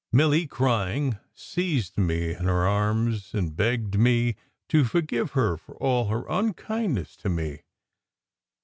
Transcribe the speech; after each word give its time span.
Milly, 0.11 0.47
crying, 0.47 1.19
seized 1.35 1.95
me 1.95 2.33
in 2.33 2.45
her 2.45 2.65
arms 2.65 3.35
and 3.35 3.55
begged 3.55 3.99
me 3.99 4.35
to 4.67 4.83
forgive 4.83 5.33
her 5.33 5.57
for 5.57 5.75
all 5.75 6.07
her 6.07 6.25
unkindness 6.27 7.15
to 7.17 7.29
me. 7.29 7.61